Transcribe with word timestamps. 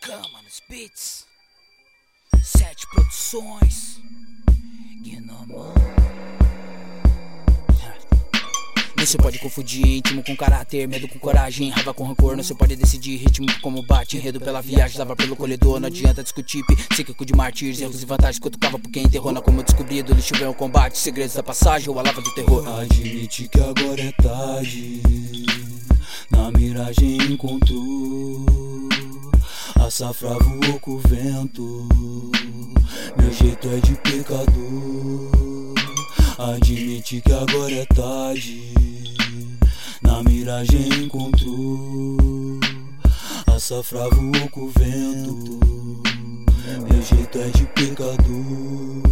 Cama 0.00 0.42
nos 0.42 0.60
beats. 0.68 1.24
Sete 2.42 2.86
produções. 2.88 4.00
Guinomão. 5.02 5.74
Não 8.96 9.06
se 9.06 9.16
pode 9.16 9.38
confundir 9.38 9.86
íntimo 9.86 10.24
com 10.24 10.36
caráter, 10.36 10.88
medo 10.88 11.06
com 11.06 11.20
coragem, 11.20 11.70
raiva 11.70 11.94
com 11.94 12.04
rancor. 12.04 12.36
Não 12.36 12.42
se 12.42 12.52
pode 12.54 12.74
decidir 12.74 13.18
ritmo 13.18 13.46
como 13.60 13.86
bate, 13.86 14.16
enredo 14.16 14.40
pela 14.40 14.60
viagem, 14.60 14.98
lava 14.98 15.14
pelo 15.14 15.36
colhedor. 15.36 15.78
Não 15.78 15.86
adianta 15.86 16.24
discutir 16.24 16.64
psíquico 16.88 17.24
de 17.24 17.32
mártires, 17.32 17.80
erros 17.80 18.02
e 18.02 18.06
vantagens. 18.06 18.40
Cutucava 18.40 18.78
por 18.78 18.90
quem 18.90 19.04
enterrou, 19.04 19.30
não 19.30 19.40
como 19.40 19.62
descobri 19.62 20.02
do 20.02 20.12
lixo 20.12 20.34
vem 20.34 20.48
o 20.48 20.54
combate. 20.54 20.98
Segredos 20.98 21.36
da 21.36 21.42
passagem 21.44 21.88
ou 21.88 21.98
a 22.00 22.02
lava 22.02 22.20
do 22.20 22.34
terror. 22.34 22.66
Admite 22.80 23.48
que 23.48 23.60
agora 23.60 24.00
é 24.00 24.12
tarde, 24.12 25.02
na 26.32 26.50
miragem 26.50 27.18
encontrou. 27.18 28.44
A 29.88 29.90
safra 29.90 30.34
voou 30.34 30.78
com 30.80 30.96
o 30.96 30.98
vento, 30.98 31.88
meu 33.16 33.32
jeito 33.32 33.68
é 33.70 33.80
de 33.80 33.94
pecador. 33.94 34.52
Admite 36.36 37.22
que 37.22 37.32
agora 37.32 37.72
é 37.72 37.86
tarde. 37.86 38.74
Na 40.02 40.22
miragem 40.22 41.04
encontrou. 41.04 42.60
A 43.46 43.58
safra 43.58 44.10
voou 44.10 44.48
com 44.50 44.64
o 44.64 44.72
vento. 44.78 45.58
Meu 46.86 47.02
jeito 47.02 47.38
é 47.38 47.48
de 47.48 47.64
pecador. 47.68 49.07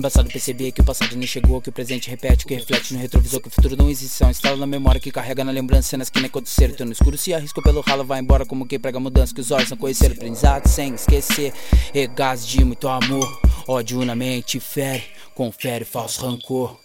Embaçado 0.00 0.30
perceber 0.30 0.72
que 0.72 0.80
o 0.80 0.84
passado 0.84 1.14
nem 1.14 1.26
chegou, 1.26 1.60
que 1.60 1.68
o 1.68 1.72
presente 1.72 2.08
repete, 2.08 2.46
que 2.46 2.54
reflete 2.54 2.94
no 2.94 3.00
retrovisor, 3.00 3.38
que 3.38 3.48
o 3.48 3.50
futuro 3.50 3.76
não 3.76 3.90
existe. 3.90 4.22
É 4.22 4.26
um 4.26 4.30
estalo 4.30 4.56
na 4.56 4.66
memória 4.66 4.98
que 4.98 5.12
carrega 5.12 5.44
na 5.44 5.52
lembrança 5.52 5.90
cenas 5.90 6.08
que 6.08 6.18
nem 6.18 6.26
aconteceram. 6.28 6.74
Tô 6.74 6.86
no 6.86 6.92
escuro, 6.92 7.18
se 7.18 7.34
arrisco 7.34 7.62
pelo 7.62 7.82
ralo, 7.82 8.02
vai 8.02 8.18
embora 8.18 8.46
como 8.46 8.66
quem 8.66 8.80
prega 8.80 8.98
mudança. 8.98 9.34
Que 9.34 9.42
os 9.42 9.50
olhos 9.50 9.68
não 9.68 9.76
conheceram, 9.76 10.14
aprendizado 10.14 10.66
sem 10.68 10.94
esquecer. 10.94 11.52
Regás 11.92 12.46
de 12.46 12.64
muito 12.64 12.88
amor, 12.88 13.42
ódio 13.68 14.02
na 14.02 14.16
mente 14.16 14.58
fere, 14.58 15.04
confere 15.34 15.84
falso 15.84 16.24
rancor. 16.24 16.80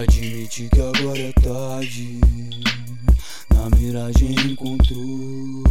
Admite 0.00 0.68
que 0.68 0.80
agora 0.80 1.20
é 1.20 1.32
tarde. 1.32 2.39
Miragem 3.90 4.30
encontrou. 4.52 5.64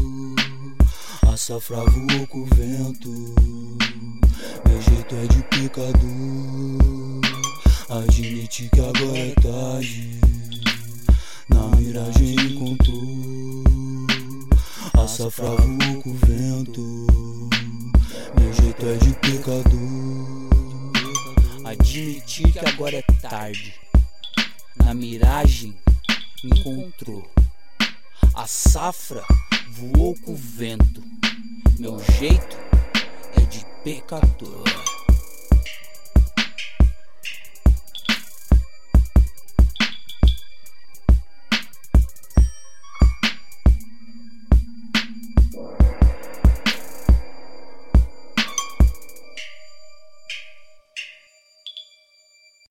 A 1.26 1.38
safra 1.38 1.78
voou 1.78 2.28
com 2.28 2.42
o 2.42 2.46
vento. 2.48 3.10
Meu 4.68 4.82
jeito 4.82 5.16
é 5.16 5.26
de 5.26 5.42
pecador. 5.44 6.02
Admite 7.88 8.70
que 8.74 8.82
agora 8.82 9.18
é 9.18 9.34
tarde. 9.36 10.20
Na 11.48 11.74
miragem 11.78 12.36
encontrou. 12.36 13.64
A 15.02 15.08
safra 15.08 15.52
voou 15.52 16.02
com 16.04 16.10
o 16.10 16.16
vento. 16.16 17.08
Meu 18.38 18.54
jeito 18.54 18.86
é 18.86 18.98
de 18.98 19.14
pecador. 19.14 20.50
Admitir 21.64 22.52
que 22.52 22.60
agora 22.68 22.98
é 22.98 23.02
tarde. 23.22 23.76
Na 24.76 24.94
miragem 24.94 25.74
encontrou. 26.44 27.26
A 28.40 28.48
safra 28.48 29.22
voou 29.68 30.16
com 30.16 30.32
o 30.32 30.36
vento. 30.38 31.04
Meu 31.78 32.00
jeito 32.18 32.58
é 33.36 33.42
de 33.42 33.66
pecador. 33.84 34.89